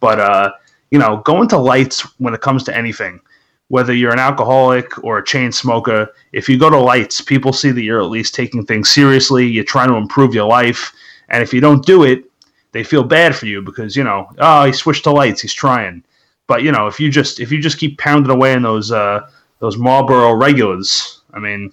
But 0.00 0.20
uh, 0.20 0.52
you 0.90 0.98
know, 0.98 1.18
going 1.24 1.48
to 1.48 1.58
lights 1.58 2.00
when 2.18 2.34
it 2.34 2.40
comes 2.40 2.64
to 2.64 2.76
anything 2.76 3.20
whether 3.68 3.94
you're 3.94 4.12
an 4.12 4.18
alcoholic 4.18 5.02
or 5.02 5.18
a 5.18 5.24
chain 5.24 5.50
smoker, 5.50 6.12
if 6.32 6.48
you 6.48 6.58
go 6.58 6.70
to 6.70 6.78
lights, 6.78 7.20
people 7.20 7.52
see 7.52 7.70
that 7.70 7.82
you're 7.82 8.00
at 8.00 8.10
least 8.10 8.34
taking 8.34 8.64
things 8.64 8.90
seriously. 8.90 9.46
You're 9.46 9.64
trying 9.64 9.88
to 9.88 9.96
improve 9.96 10.34
your 10.34 10.46
life, 10.46 10.92
and 11.28 11.42
if 11.42 11.52
you 11.52 11.60
don't 11.60 11.84
do 11.84 12.04
it, 12.04 12.24
they 12.72 12.84
feel 12.84 13.02
bad 13.02 13.34
for 13.34 13.46
you 13.46 13.62
because 13.62 13.96
you 13.96 14.04
know, 14.04 14.28
oh, 14.38 14.64
he 14.64 14.72
switched 14.72 15.04
to 15.04 15.10
lights, 15.10 15.40
he's 15.40 15.54
trying. 15.54 16.04
But 16.46 16.62
you 16.62 16.72
know, 16.72 16.86
if 16.86 17.00
you 17.00 17.10
just 17.10 17.40
if 17.40 17.50
you 17.50 17.60
just 17.60 17.78
keep 17.78 17.98
pounding 17.98 18.30
away 18.30 18.52
in 18.52 18.62
those 18.62 18.92
uh, 18.92 19.28
those 19.64 19.78
Marlboro 19.78 20.34
regulars, 20.34 21.22
I 21.32 21.38
mean, 21.38 21.72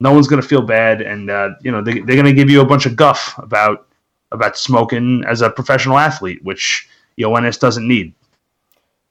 no 0.00 0.14
one's 0.14 0.28
gonna 0.28 0.40
feel 0.40 0.62
bad, 0.62 1.02
and 1.02 1.28
uh, 1.28 1.50
you 1.60 1.70
know 1.70 1.82
they, 1.82 2.00
they're 2.00 2.16
gonna 2.16 2.32
give 2.32 2.48
you 2.48 2.62
a 2.62 2.64
bunch 2.64 2.86
of 2.86 2.96
guff 2.96 3.36
about 3.36 3.86
about 4.32 4.56
smoking 4.56 5.22
as 5.26 5.42
a 5.42 5.50
professional 5.50 5.98
athlete, 5.98 6.42
which 6.42 6.88
Yoenis 7.20 7.60
doesn't 7.60 7.86
need. 7.86 8.14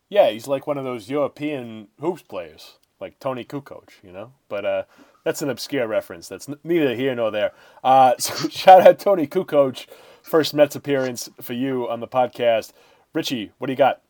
Yeah, 0.09 0.31
he's 0.31 0.47
like 0.47 0.65
one 0.65 0.79
of 0.79 0.83
those 0.83 1.11
European 1.11 1.89
hoops 1.99 2.23
players, 2.23 2.77
like 2.99 3.19
Toni 3.19 3.43
Kukoc, 3.43 3.89
you 4.01 4.11
know. 4.11 4.33
But 4.49 4.65
uh, 4.65 4.83
that's 5.23 5.43
an 5.43 5.51
obscure 5.51 5.87
reference. 5.87 6.27
That's 6.27 6.49
neither 6.63 6.95
here 6.95 7.13
nor 7.13 7.29
there. 7.29 7.51
Uh, 7.83 8.13
so 8.19 8.49
shout 8.49 8.81
out 8.81 8.97
Toni 8.97 9.27
Kukoc, 9.27 9.85
first 10.23 10.55
Mets 10.55 10.75
appearance 10.75 11.29
for 11.39 11.53
you 11.53 11.87
on 11.87 11.99
the 11.99 12.07
podcast. 12.07 12.71
Richie, 13.13 13.51
what 13.59 13.67
do 13.67 13.73
you 13.73 13.77
got? 13.77 14.01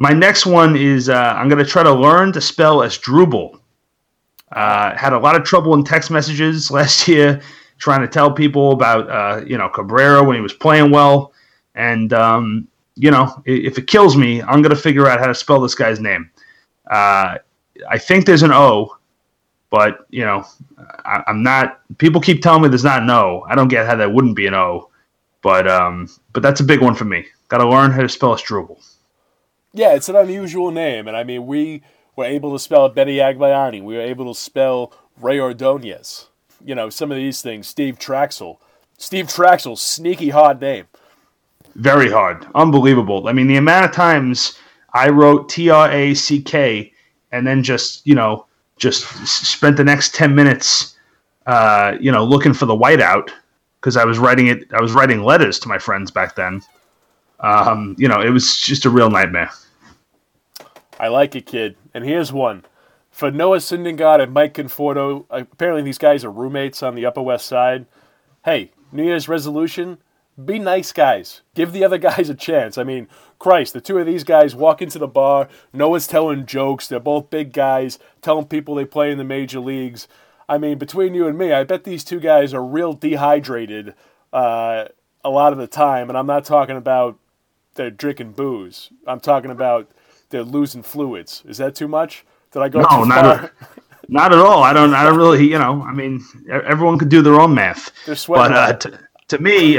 My 0.00 0.12
next 0.12 0.46
one 0.46 0.76
is 0.76 1.08
uh, 1.08 1.34
I'm 1.36 1.48
going 1.48 1.62
to 1.62 1.68
try 1.68 1.82
to 1.82 1.92
learn 1.92 2.32
to 2.32 2.40
spell 2.40 2.78
Asdrubal. 2.78 3.58
Uh, 4.52 4.96
had 4.96 5.12
a 5.12 5.18
lot 5.18 5.34
of 5.34 5.42
trouble 5.42 5.74
in 5.74 5.82
text 5.82 6.10
messages 6.10 6.70
last 6.78 7.08
year 7.08 7.42
trying 7.78 8.00
to 8.00 8.08
tell 8.08 8.32
people 8.32 8.72
about 8.72 9.10
uh, 9.10 9.44
you 9.44 9.58
know 9.58 9.68
Cabrera 9.68 10.22
when 10.22 10.36
he 10.36 10.40
was 10.40 10.52
playing 10.52 10.92
well, 10.92 11.32
and 11.74 12.12
um, 12.12 12.68
you 12.94 13.10
know 13.10 13.42
if 13.44 13.76
it 13.76 13.88
kills 13.88 14.16
me, 14.16 14.40
I'm 14.40 14.62
going 14.62 14.74
to 14.74 14.80
figure 14.80 15.08
out 15.08 15.18
how 15.18 15.26
to 15.26 15.34
spell 15.34 15.60
this 15.60 15.74
guy's 15.74 15.98
name. 15.98 16.30
Uh, 16.88 17.38
I 17.90 17.98
think 17.98 18.24
there's 18.24 18.42
an 18.42 18.52
O, 18.52 18.96
but 19.68 20.06
you 20.10 20.24
know 20.24 20.44
I, 21.04 21.24
am 21.26 21.42
not. 21.42 21.80
People 21.98 22.20
keep 22.20 22.40
telling 22.40 22.62
me 22.62 22.68
there's 22.68 22.84
not 22.84 23.02
an 23.02 23.10
O. 23.10 23.44
I 23.48 23.56
don't 23.56 23.68
get 23.68 23.84
how 23.84 23.96
that 23.96 24.12
wouldn't 24.12 24.36
be 24.36 24.46
an 24.46 24.54
O, 24.54 24.90
but 25.42 25.66
um, 25.68 26.08
but 26.32 26.42
that's 26.44 26.60
a 26.60 26.64
big 26.64 26.82
one 26.82 26.94
for 26.94 27.04
me. 27.04 27.26
Got 27.48 27.58
to 27.58 27.68
learn 27.68 27.90
how 27.90 28.02
to 28.02 28.08
spell 28.08 28.36
Asdrubal. 28.36 28.78
Yeah, 29.72 29.94
it's 29.94 30.08
an 30.08 30.16
unusual 30.16 30.70
name, 30.70 31.06
and 31.08 31.16
I 31.16 31.24
mean, 31.24 31.46
we 31.46 31.82
were 32.16 32.24
able 32.24 32.52
to 32.52 32.58
spell 32.58 32.88
Benny 32.88 33.16
Agbayani. 33.16 33.82
We 33.82 33.96
were 33.96 34.02
able 34.02 34.32
to 34.32 34.38
spell 34.38 34.92
Rey 35.20 35.38
Ordonez. 35.38 36.26
You 36.64 36.74
know, 36.74 36.90
some 36.90 37.10
of 37.10 37.16
these 37.16 37.42
things. 37.42 37.68
Steve 37.68 37.98
Trachsel. 37.98 38.58
Steve 38.96 39.26
Trachsel, 39.26 39.78
sneaky 39.78 40.30
hard 40.30 40.60
name. 40.60 40.86
Very 41.76 42.10
hard, 42.10 42.46
unbelievable. 42.54 43.28
I 43.28 43.32
mean, 43.32 43.46
the 43.46 43.56
amount 43.56 43.84
of 43.84 43.92
times 43.92 44.58
I 44.94 45.10
wrote 45.10 45.48
T 45.48 45.70
R 45.70 45.90
A 45.90 46.14
C 46.14 46.42
K 46.42 46.92
and 47.30 47.46
then 47.46 47.62
just 47.62 48.06
you 48.06 48.14
know 48.14 48.46
just 48.78 49.04
spent 49.26 49.76
the 49.76 49.84
next 49.84 50.14
ten 50.14 50.34
minutes, 50.34 50.96
uh, 51.46 51.96
you 52.00 52.10
know, 52.10 52.24
looking 52.24 52.54
for 52.54 52.66
the 52.66 52.76
whiteout 52.76 53.30
because 53.80 53.96
I 53.96 54.04
was 54.04 54.18
writing 54.18 54.48
it. 54.48 54.72
I 54.72 54.80
was 54.80 54.92
writing 54.92 55.22
letters 55.22 55.58
to 55.60 55.68
my 55.68 55.78
friends 55.78 56.10
back 56.10 56.34
then. 56.34 56.62
Um, 57.40 57.94
you 57.98 58.08
know, 58.08 58.20
it 58.20 58.30
was 58.30 58.58
just 58.58 58.84
a 58.84 58.90
real 58.90 59.10
nightmare. 59.10 59.50
I 60.98 61.08
like 61.08 61.36
it, 61.36 61.46
kid. 61.46 61.76
And 61.94 62.04
here's 62.04 62.32
one 62.32 62.64
for 63.10 63.30
Noah 63.30 63.58
Syndergaard 63.58 64.22
and 64.22 64.32
Mike 64.32 64.54
Conforto. 64.54 65.24
Apparently, 65.30 65.82
these 65.82 65.98
guys 65.98 66.24
are 66.24 66.30
roommates 66.30 66.82
on 66.82 66.94
the 66.94 67.06
Upper 67.06 67.22
West 67.22 67.46
Side. 67.46 67.86
Hey, 68.44 68.72
New 68.90 69.04
Year's 69.04 69.28
resolution: 69.28 69.98
be 70.44 70.58
nice 70.58 70.92
guys. 70.92 71.42
Give 71.54 71.72
the 71.72 71.84
other 71.84 71.98
guys 71.98 72.30
a 72.30 72.34
chance. 72.34 72.78
I 72.78 72.84
mean, 72.84 73.08
Christ, 73.38 73.72
the 73.72 73.80
two 73.80 73.98
of 73.98 74.06
these 74.06 74.24
guys 74.24 74.54
walk 74.54 74.82
into 74.82 74.98
the 74.98 75.08
bar. 75.08 75.48
Noah's 75.72 76.06
telling 76.06 76.46
jokes. 76.46 76.88
They're 76.88 77.00
both 77.00 77.30
big 77.30 77.52
guys, 77.52 77.98
telling 78.22 78.46
people 78.46 78.74
they 78.74 78.84
play 78.84 79.10
in 79.10 79.18
the 79.18 79.24
major 79.24 79.60
leagues. 79.60 80.08
I 80.48 80.58
mean, 80.58 80.78
between 80.78 81.14
you 81.14 81.26
and 81.26 81.36
me, 81.36 81.52
I 81.52 81.64
bet 81.64 81.84
these 81.84 82.04
two 82.04 82.20
guys 82.20 82.54
are 82.54 82.64
real 82.64 82.94
dehydrated 82.94 83.94
uh, 84.32 84.86
a 85.24 85.30
lot 85.30 85.52
of 85.52 85.58
the 85.58 85.66
time. 85.66 86.08
And 86.08 86.16
I'm 86.16 86.26
not 86.26 86.44
talking 86.44 86.76
about 86.76 87.18
they're 87.78 87.90
drinking 87.90 88.32
booze. 88.32 88.90
I'm 89.06 89.20
talking 89.20 89.50
about 89.50 89.90
they're 90.28 90.42
losing 90.42 90.82
fluids. 90.82 91.42
Is 91.46 91.56
that 91.56 91.74
too 91.74 91.88
much? 91.88 92.26
Did 92.52 92.60
I 92.60 92.68
go 92.68 92.80
no, 92.80 93.04
not 93.04 93.24
At, 93.24 93.52
not 94.08 94.32
at 94.32 94.38
all. 94.38 94.62
I 94.62 94.74
don't. 94.74 94.92
I 94.92 95.04
don't 95.04 95.16
really. 95.16 95.48
You 95.48 95.58
know. 95.58 95.82
I 95.82 95.92
mean, 95.92 96.22
everyone 96.50 96.98
could 96.98 97.08
do 97.08 97.22
their 97.22 97.40
own 97.40 97.54
math. 97.54 97.90
They're 98.04 98.16
sweating. 98.16 98.52
But 98.52 98.58
uh, 98.58 98.72
to, 98.74 98.98
to 99.28 99.38
me, 99.38 99.78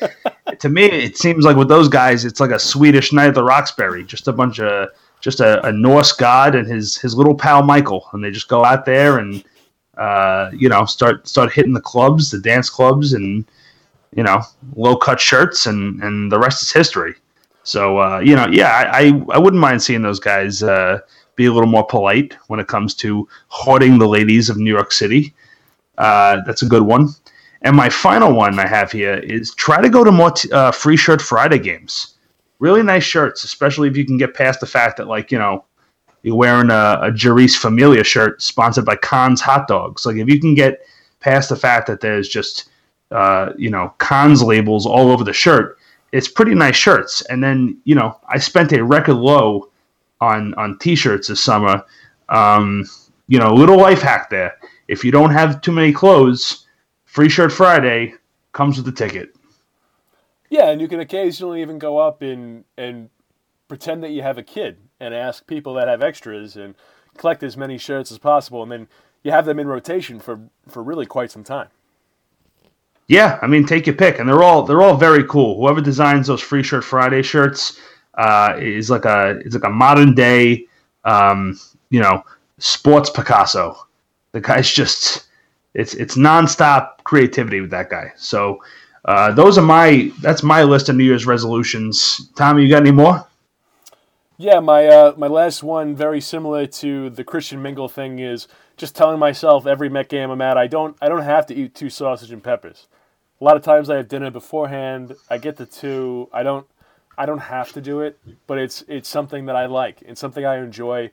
to 0.58 0.68
me, 0.68 0.84
it 0.84 1.18
seems 1.18 1.44
like 1.44 1.56
with 1.56 1.68
those 1.68 1.88
guys, 1.88 2.24
it's 2.24 2.40
like 2.40 2.52
a 2.52 2.58
Swedish 2.58 3.12
night 3.12 3.28
at 3.28 3.34
the 3.34 3.44
Roxbury. 3.44 4.04
Just 4.04 4.28
a 4.28 4.32
bunch 4.32 4.60
of 4.60 4.88
just 5.20 5.40
a, 5.40 5.66
a 5.66 5.72
Norse 5.72 6.12
god 6.12 6.54
and 6.54 6.66
his 6.66 6.96
his 6.96 7.14
little 7.14 7.34
pal 7.34 7.62
Michael, 7.62 8.08
and 8.12 8.24
they 8.24 8.30
just 8.30 8.48
go 8.48 8.64
out 8.64 8.84
there 8.86 9.18
and 9.18 9.44
uh, 9.98 10.50
you 10.54 10.68
know 10.68 10.84
start 10.84 11.26
start 11.26 11.52
hitting 11.52 11.72
the 11.72 11.80
clubs, 11.80 12.30
the 12.30 12.38
dance 12.38 12.70
clubs, 12.70 13.12
and 13.12 13.44
you 14.14 14.22
know 14.22 14.40
low 14.76 14.96
cut 14.96 15.20
shirts, 15.20 15.66
and 15.66 16.00
and 16.02 16.30
the 16.30 16.38
rest 16.38 16.62
is 16.62 16.70
history. 16.70 17.16
So 17.70 17.98
uh, 18.00 18.18
you 18.18 18.34
know, 18.34 18.48
yeah, 18.50 18.90
I, 18.92 19.00
I, 19.00 19.22
I 19.34 19.38
wouldn't 19.38 19.60
mind 19.60 19.80
seeing 19.80 20.02
those 20.02 20.18
guys 20.18 20.60
uh, 20.62 20.98
be 21.36 21.46
a 21.46 21.52
little 21.52 21.68
more 21.68 21.86
polite 21.86 22.36
when 22.48 22.58
it 22.58 22.66
comes 22.66 22.94
to 22.96 23.28
hoarding 23.46 23.98
the 23.98 24.08
ladies 24.08 24.50
of 24.50 24.56
New 24.56 24.72
York 24.72 24.90
City. 24.90 25.32
Uh, 25.96 26.38
that's 26.46 26.62
a 26.62 26.66
good 26.66 26.82
one. 26.82 27.10
And 27.62 27.76
my 27.76 27.88
final 27.88 28.32
one 28.32 28.58
I 28.58 28.66
have 28.66 28.90
here 28.90 29.18
is 29.18 29.54
try 29.54 29.80
to 29.80 29.88
go 29.88 30.02
to 30.02 30.10
more 30.10 30.32
t- 30.32 30.50
uh, 30.50 30.72
free 30.72 30.96
shirt 30.96 31.22
Friday 31.22 31.60
games. 31.60 32.16
Really 32.58 32.82
nice 32.82 33.04
shirts, 33.04 33.44
especially 33.44 33.88
if 33.88 33.96
you 33.96 34.04
can 34.04 34.18
get 34.18 34.34
past 34.34 34.58
the 34.58 34.66
fact 34.66 34.96
that 34.96 35.06
like 35.06 35.30
you 35.30 35.38
know 35.38 35.64
you're 36.22 36.34
wearing 36.34 36.70
a, 36.70 36.98
a 37.02 37.10
Jeurys 37.12 37.56
Familia 37.56 38.02
shirt 38.02 38.42
sponsored 38.42 38.84
by 38.84 38.96
Conn's 38.96 39.40
Hot 39.42 39.68
Dogs. 39.68 40.04
Like 40.04 40.16
if 40.16 40.28
you 40.28 40.40
can 40.40 40.54
get 40.54 40.80
past 41.20 41.50
the 41.50 41.56
fact 41.56 41.86
that 41.86 42.00
there's 42.00 42.28
just 42.28 42.68
uh, 43.12 43.52
you 43.56 43.70
know 43.70 43.94
Conn's 43.98 44.42
labels 44.42 44.86
all 44.86 45.12
over 45.12 45.22
the 45.22 45.32
shirt 45.32 45.76
it's 46.12 46.28
pretty 46.28 46.54
nice 46.54 46.76
shirts. 46.76 47.22
And 47.22 47.42
then 47.42 47.80
you 47.84 47.94
know 47.94 48.18
I 48.28 48.38
spent 48.38 48.72
a 48.72 48.84
record 48.84 49.16
low 49.16 49.70
on 50.20 50.54
on 50.54 50.78
t-shirts 50.78 51.28
this 51.28 51.40
summer. 51.40 51.84
Um, 52.28 52.84
you 53.26 53.38
know, 53.38 53.52
a 53.52 53.54
little 53.54 53.76
life 53.76 54.02
hack 54.02 54.28
there. 54.30 54.56
If 54.88 55.04
you 55.04 55.12
don't 55.12 55.30
have 55.30 55.60
too 55.60 55.72
many 55.72 55.92
clothes, 55.92 56.66
Free 57.04 57.28
Shirt 57.28 57.52
Friday 57.52 58.14
comes 58.52 58.76
with 58.76 58.86
the 58.86 58.92
ticket. 58.92 59.34
Yeah, 60.48 60.70
and 60.70 60.80
you 60.80 60.88
can 60.88 60.98
occasionally 60.98 61.62
even 61.62 61.78
go 61.78 61.98
up 61.98 62.22
and 62.22 62.64
and 62.76 63.08
pretend 63.68 64.02
that 64.02 64.10
you 64.10 64.22
have 64.22 64.36
a 64.36 64.42
kid 64.42 64.78
and 64.98 65.14
ask 65.14 65.46
people 65.46 65.74
that 65.74 65.86
have 65.86 66.02
extras 66.02 66.56
and 66.56 66.74
collect 67.16 67.42
as 67.44 67.56
many 67.56 67.78
shirts 67.78 68.10
as 68.10 68.18
possible, 68.18 68.62
and 68.64 68.72
then 68.72 68.88
you 69.22 69.30
have 69.30 69.46
them 69.46 69.60
in 69.60 69.68
rotation 69.68 70.18
for 70.18 70.40
for 70.68 70.82
really 70.82 71.06
quite 71.06 71.30
some 71.30 71.44
time. 71.44 71.68
Yeah, 73.10 73.40
I 73.42 73.48
mean, 73.48 73.66
take 73.66 73.88
your 73.88 73.96
pick, 73.96 74.20
and 74.20 74.28
they're 74.28 74.44
all 74.44 74.62
they're 74.62 74.82
all 74.82 74.96
very 74.96 75.24
cool. 75.24 75.56
Whoever 75.56 75.80
designs 75.80 76.28
those 76.28 76.40
Free 76.40 76.62
Shirt 76.62 76.84
Friday 76.84 77.22
shirts 77.22 77.80
uh, 78.14 78.54
is 78.56 78.88
like 78.88 79.04
a 79.04 79.40
is 79.40 79.52
like 79.52 79.64
a 79.64 79.68
modern 79.68 80.14
day, 80.14 80.68
um, 81.04 81.58
you 81.88 81.98
know, 81.98 82.22
sports 82.58 83.10
Picasso. 83.10 83.76
The 84.30 84.40
guy's 84.40 84.70
just 84.70 85.26
it's 85.74 85.94
it's 85.94 86.16
nonstop 86.16 87.02
creativity 87.02 87.60
with 87.60 87.72
that 87.72 87.90
guy. 87.90 88.12
So 88.14 88.62
uh, 89.06 89.32
those 89.32 89.58
are 89.58 89.62
my 89.62 90.12
that's 90.20 90.44
my 90.44 90.62
list 90.62 90.88
of 90.88 90.94
New 90.94 91.02
Year's 91.02 91.26
resolutions. 91.26 92.30
Tommy, 92.36 92.62
you 92.62 92.68
got 92.68 92.82
any 92.82 92.92
more? 92.92 93.26
Yeah, 94.36 94.60
my 94.60 94.86
uh, 94.86 95.14
my 95.16 95.26
last 95.26 95.64
one, 95.64 95.96
very 95.96 96.20
similar 96.20 96.64
to 96.64 97.10
the 97.10 97.24
Christian 97.24 97.60
Mingle 97.60 97.88
thing, 97.88 98.20
is 98.20 98.46
just 98.76 98.94
telling 98.94 99.18
myself 99.18 99.66
every 99.66 99.88
Met 99.88 100.08
game 100.08 100.30
I'm 100.30 100.40
at, 100.40 100.56
I 100.56 100.68
don't 100.68 100.96
I 101.02 101.08
don't 101.08 101.22
have 101.22 101.46
to 101.46 101.56
eat 101.56 101.74
two 101.74 101.90
sausage 101.90 102.30
and 102.30 102.40
peppers 102.40 102.86
a 103.40 103.44
lot 103.44 103.56
of 103.56 103.62
times 103.62 103.88
I 103.88 103.96
have 103.96 104.08
dinner 104.08 104.30
beforehand. 104.30 105.16
I 105.30 105.38
get 105.38 105.56
the 105.56 105.66
two. 105.66 106.28
I 106.32 106.42
don't. 106.42 106.66
I 107.16 107.26
don't 107.26 107.38
have 107.38 107.72
to 107.72 107.80
do 107.80 108.00
it, 108.00 108.18
but 108.46 108.58
it's 108.58 108.84
it's 108.88 109.08
something 109.08 109.46
that 109.46 109.56
I 109.56 109.66
like. 109.66 110.02
It's 110.02 110.20
something 110.20 110.44
I 110.44 110.58
enjoy, 110.58 111.10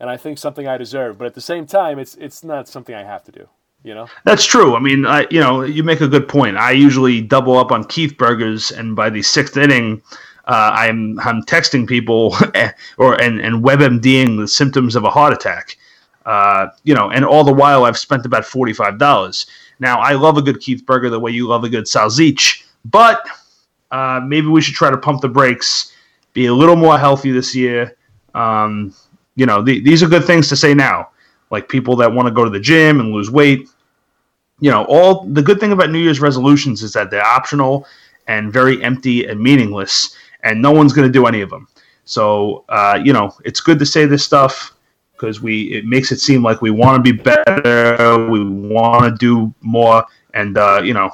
and 0.00 0.10
I 0.10 0.16
think 0.16 0.38
something 0.38 0.66
I 0.66 0.76
deserve. 0.76 1.18
But 1.18 1.26
at 1.26 1.34
the 1.34 1.40
same 1.40 1.66
time, 1.66 1.98
it's 1.98 2.14
it's 2.16 2.42
not 2.44 2.68
something 2.68 2.94
I 2.94 3.04
have 3.04 3.24
to 3.24 3.32
do. 3.32 3.48
You 3.82 3.94
know. 3.94 4.08
That's 4.24 4.44
true. 4.44 4.74
I 4.74 4.80
mean, 4.80 5.06
I 5.06 5.26
you 5.30 5.40
know 5.40 5.62
you 5.62 5.82
make 5.82 6.00
a 6.00 6.08
good 6.08 6.28
point. 6.28 6.56
I 6.56 6.72
usually 6.72 7.20
double 7.20 7.56
up 7.58 7.70
on 7.70 7.84
Keith 7.84 8.16
burgers, 8.16 8.70
and 8.70 8.96
by 8.96 9.10
the 9.10 9.22
sixth 9.22 9.56
inning. 9.56 10.02
Uh, 10.48 10.70
I'm 10.72 11.18
I'm 11.18 11.42
texting 11.42 11.88
people 11.88 12.36
or 12.98 13.20
and 13.20 13.40
and 13.40 13.64
WebMDing 13.64 14.38
the 14.38 14.46
symptoms 14.46 14.94
of 14.94 15.02
a 15.02 15.10
heart 15.10 15.32
attack, 15.32 15.76
uh, 16.26 16.68
you 16.84 16.94
know, 16.94 17.10
and 17.10 17.24
all 17.24 17.44
the 17.44 17.52
while 17.52 17.84
I've 17.84 17.96
spent 17.96 18.26
about 18.26 18.44
forty 18.44 18.74
five 18.74 18.98
dollars. 18.98 19.46
Now, 19.78 20.00
I 20.00 20.12
love 20.12 20.36
a 20.36 20.42
good 20.42 20.60
Keith 20.60 20.84
Burger 20.84 21.10
the 21.10 21.20
way 21.20 21.30
you 21.30 21.46
love 21.46 21.64
a 21.64 21.68
good 21.68 21.84
Salzich, 21.84 22.64
but 22.84 23.26
uh, 23.90 24.20
maybe 24.24 24.48
we 24.48 24.60
should 24.60 24.74
try 24.74 24.90
to 24.90 24.96
pump 24.96 25.20
the 25.20 25.28
brakes, 25.28 25.92
be 26.32 26.46
a 26.46 26.54
little 26.54 26.76
more 26.76 26.98
healthy 26.98 27.30
this 27.30 27.54
year. 27.54 27.96
Um, 28.34 28.94
you 29.36 29.46
know, 29.46 29.62
the, 29.62 29.80
these 29.80 30.02
are 30.02 30.08
good 30.08 30.24
things 30.24 30.48
to 30.48 30.56
say 30.56 30.74
now. 30.74 31.10
Like 31.50 31.68
people 31.68 31.94
that 31.96 32.12
want 32.12 32.26
to 32.26 32.34
go 32.34 32.44
to 32.44 32.50
the 32.50 32.60
gym 32.60 33.00
and 33.00 33.12
lose 33.12 33.30
weight. 33.30 33.68
You 34.60 34.70
know, 34.70 34.84
all 34.86 35.24
the 35.24 35.42
good 35.42 35.60
thing 35.60 35.72
about 35.72 35.90
New 35.90 35.98
Year's 35.98 36.20
resolutions 36.20 36.82
is 36.82 36.92
that 36.94 37.10
they're 37.10 37.24
optional 37.24 37.86
and 38.26 38.52
very 38.52 38.82
empty 38.82 39.26
and 39.26 39.38
meaningless, 39.40 40.16
and 40.42 40.60
no 40.60 40.72
one's 40.72 40.92
going 40.92 41.06
to 41.06 41.12
do 41.12 41.26
any 41.26 41.42
of 41.42 41.50
them. 41.50 41.68
So, 42.06 42.64
uh, 42.68 42.98
you 43.02 43.12
know, 43.12 43.34
it's 43.44 43.60
good 43.60 43.78
to 43.78 43.86
say 43.86 44.06
this 44.06 44.24
stuff. 44.24 44.74
Because 45.16 45.40
we 45.40 45.72
it 45.72 45.84
makes 45.84 46.12
it 46.12 46.20
seem 46.20 46.42
like 46.42 46.60
we 46.60 46.70
want 46.70 47.02
to 47.02 47.12
be 47.12 47.16
better, 47.16 48.28
we 48.28 48.44
want 48.44 49.04
to 49.04 49.16
do 49.18 49.52
more, 49.62 50.04
and 50.34 50.58
uh, 50.58 50.80
you 50.84 50.92
know 50.92 51.10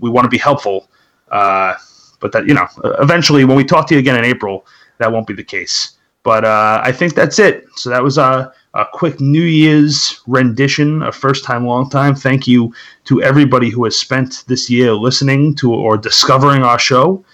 we 0.00 0.10
want 0.10 0.24
to 0.24 0.28
be 0.28 0.38
helpful. 0.38 0.88
Uh, 1.30 1.74
but 2.20 2.32
that 2.32 2.46
you 2.46 2.54
know 2.54 2.66
eventually 3.00 3.44
when 3.44 3.56
we 3.56 3.64
talk 3.64 3.86
to 3.88 3.94
you 3.94 4.00
again 4.00 4.16
in 4.16 4.24
April, 4.24 4.66
that 4.98 5.10
won't 5.10 5.26
be 5.26 5.34
the 5.34 5.44
case. 5.44 5.92
But 6.22 6.44
uh, 6.44 6.80
I 6.82 6.90
think 6.90 7.14
that's 7.14 7.38
it. 7.38 7.66
So 7.76 7.88
that 7.88 8.02
was 8.02 8.18
a, 8.18 8.52
a 8.74 8.84
quick 8.92 9.20
New 9.20 9.44
Year's 9.44 10.20
rendition, 10.26 11.02
a 11.02 11.12
first 11.12 11.44
time, 11.44 11.64
long 11.64 11.88
time. 11.88 12.16
Thank 12.16 12.48
you 12.48 12.74
to 13.04 13.22
everybody 13.22 13.70
who 13.70 13.84
has 13.84 13.96
spent 13.96 14.42
this 14.48 14.68
year 14.68 14.92
listening 14.92 15.54
to 15.56 15.72
or 15.72 15.96
discovering 15.96 16.64
our 16.64 16.80
show. 16.80 17.24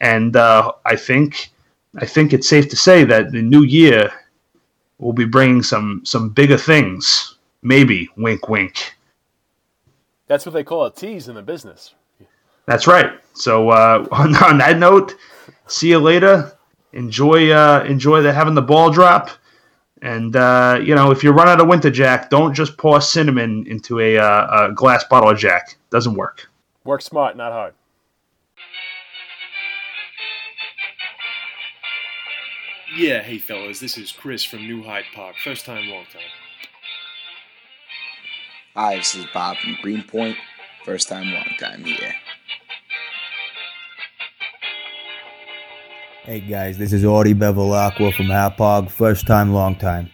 And 0.00 0.34
uh, 0.34 0.72
I 0.84 0.96
think 0.96 1.52
I 1.98 2.06
think 2.06 2.32
it's 2.32 2.48
safe 2.48 2.68
to 2.70 2.76
say 2.76 3.04
that 3.04 3.30
the 3.30 3.42
new 3.42 3.62
year 3.62 4.10
will 5.02 5.12
be 5.12 5.24
bringing 5.24 5.62
some 5.62 6.02
some 6.04 6.30
bigger 6.30 6.56
things. 6.56 7.36
Maybe 7.62 8.08
wink, 8.16 8.48
wink. 8.48 8.94
That's 10.26 10.46
what 10.46 10.52
they 10.52 10.64
call 10.64 10.86
a 10.86 10.92
tease 10.92 11.28
in 11.28 11.34
the 11.34 11.42
business. 11.42 11.94
That's 12.66 12.86
right. 12.86 13.12
So 13.34 13.70
uh, 13.70 14.06
on, 14.12 14.34
on 14.36 14.58
that 14.58 14.78
note, 14.78 15.14
see 15.66 15.90
you 15.90 15.98
later. 15.98 16.56
Enjoy 16.92 17.50
uh, 17.50 17.84
enjoy 17.88 18.22
the 18.22 18.32
having 18.32 18.54
the 18.54 18.62
ball 18.62 18.90
drop. 18.90 19.30
And 20.02 20.34
uh, 20.34 20.80
you 20.82 20.94
know, 20.94 21.10
if 21.10 21.22
you 21.22 21.30
run 21.30 21.48
out 21.48 21.60
of 21.60 21.68
winter 21.68 21.90
jack, 21.90 22.30
don't 22.30 22.54
just 22.54 22.76
pour 22.76 23.00
cinnamon 23.00 23.66
into 23.68 24.00
a, 24.00 24.18
uh, 24.18 24.68
a 24.70 24.72
glass 24.72 25.04
bottle 25.04 25.30
of 25.30 25.38
jack. 25.38 25.76
Doesn't 25.90 26.14
work. 26.14 26.48
Work 26.84 27.02
smart, 27.02 27.36
not 27.36 27.52
hard. 27.52 27.74
Yeah, 32.94 33.22
hey 33.22 33.38
fellas, 33.38 33.80
this 33.80 33.96
is 33.96 34.12
Chris 34.12 34.44
from 34.44 34.66
New 34.66 34.82
Hyde 34.82 35.06
Park. 35.14 35.36
First 35.42 35.64
time, 35.64 35.88
long 35.88 36.04
time. 36.12 36.20
Hi, 38.74 38.96
this 38.96 39.14
is 39.14 39.24
Bob 39.32 39.56
from 39.56 39.78
Greenpoint. 39.80 40.36
First 40.84 41.08
time, 41.08 41.32
long 41.32 41.48
time, 41.58 41.86
yeah. 41.86 42.12
Hey 46.24 46.40
guys, 46.40 46.76
this 46.76 46.92
is 46.92 47.02
Audie 47.02 47.32
Bevilacqua 47.32 48.12
from 48.12 48.26
Hauppauge. 48.26 48.90
First 48.90 49.26
time, 49.26 49.54
long 49.54 49.74
time. 49.74 50.10